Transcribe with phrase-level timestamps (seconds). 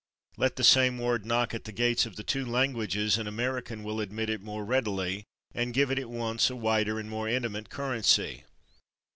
[0.35, 3.83] Let the same [Pg153] word knock at the gates of the two languages, and American
[3.83, 7.69] will admit it more readily, and give it at once a wider and more intimate
[7.69, 8.43] currency.